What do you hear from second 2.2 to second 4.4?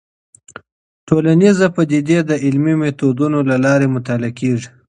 د علمي ميتودونو له لارې مطالعه